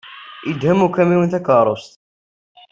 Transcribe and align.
Yedhem 0.47 0.79
ukamyun 0.87 1.31
takeṛṛust. 1.33 1.91